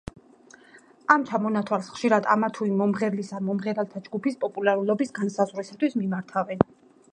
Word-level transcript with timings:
ამ 1.15 1.25
ჩამონათვალს 1.31 1.89
ხშირად 1.97 2.29
ამა 2.35 2.49
თუ 2.55 2.67
იმ 2.71 2.79
მომღერლის 2.83 3.31
ან 3.39 3.47
მომღერალთა 3.51 4.03
ჯგუფის 4.09 4.41
პოპულარობის 4.47 5.15
განსაზღვრისთვის 5.21 5.99
მიმართავენ. 6.03 6.69